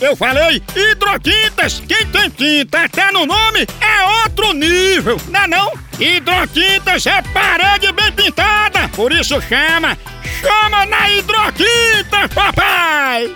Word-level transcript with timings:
Eu 0.00 0.14
falei 0.14 0.62
hidrotintas. 0.76 1.82
Quem 1.86 2.06
tem 2.06 2.30
tinta 2.30 2.84
até 2.84 3.10
no 3.10 3.26
nome 3.26 3.66
é 3.80 4.22
outro 4.22 4.52
nível, 4.52 5.16
não 5.28 5.40
é 5.40 5.46
não? 5.48 5.72
Hidrotintas 5.98 7.04
é 7.06 7.20
parede 7.34 7.90
bem 7.92 8.12
pintada, 8.12 8.88
por 8.94 9.12
isso 9.12 9.40
chama, 9.40 9.98
chama 10.40 10.86
na 10.86 11.10
hidrotinta, 11.10 12.28
papai! 12.32 13.34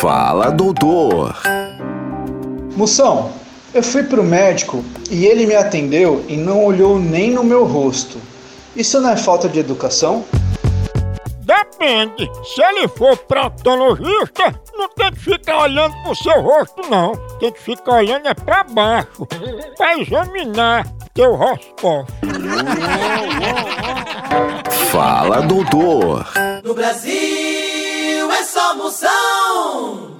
Fala, 0.00 0.50
doutor. 0.50 1.36
Moção, 2.74 3.32
eu 3.72 3.82
fui 3.82 4.02
pro 4.02 4.24
médico 4.24 4.84
e 5.08 5.24
ele 5.24 5.46
me 5.46 5.54
atendeu 5.54 6.24
e 6.28 6.36
não 6.36 6.64
olhou 6.64 6.98
nem 6.98 7.30
no 7.30 7.44
meu 7.44 7.64
rosto. 7.64 8.18
Isso 8.74 9.00
não 9.00 9.10
é 9.10 9.16
falta 9.16 9.48
de 9.48 9.60
educação? 9.60 10.24
Depende. 11.48 12.28
Se 12.44 12.62
ele 12.62 12.88
for 12.88 13.16
proctologista, 13.16 14.60
não 14.78 14.88
tem 14.90 15.10
que 15.12 15.18
ficar 15.18 15.62
olhando 15.62 15.94
pro 16.04 16.14
seu 16.14 16.40
rosto, 16.40 16.88
não. 16.88 17.12
Tem 17.40 17.52
que 17.52 17.60
ficar 17.60 17.96
olhando 17.96 18.28
é 18.28 18.34
pra 18.34 18.62
baixo, 18.62 19.26
pra 19.76 19.98
examinar 19.98 20.86
teu 21.12 21.34
roscópio. 21.34 22.14
Fala, 24.92 25.42
doutor. 25.42 26.26
No 26.62 26.74
Brasil 26.74 28.30
é 28.30 28.42
só 28.44 28.76
moção. 28.76 30.17